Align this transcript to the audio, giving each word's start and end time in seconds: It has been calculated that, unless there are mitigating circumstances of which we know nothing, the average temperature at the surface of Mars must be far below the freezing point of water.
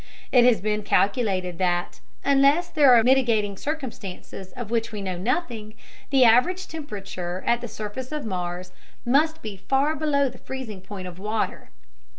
It 0.31 0.45
has 0.45 0.61
been 0.61 0.81
calculated 0.81 1.59
that, 1.59 1.99
unless 2.25 2.69
there 2.69 2.95
are 2.95 3.03
mitigating 3.03 3.55
circumstances 3.55 4.51
of 4.53 4.71
which 4.71 4.91
we 4.91 4.99
know 4.99 5.15
nothing, 5.15 5.75
the 6.09 6.23
average 6.25 6.67
temperature 6.67 7.43
at 7.45 7.61
the 7.61 7.67
surface 7.67 8.11
of 8.11 8.25
Mars 8.25 8.71
must 9.05 9.43
be 9.43 9.55
far 9.57 9.95
below 9.95 10.27
the 10.27 10.39
freezing 10.39 10.81
point 10.81 11.07
of 11.07 11.19
water. 11.19 11.69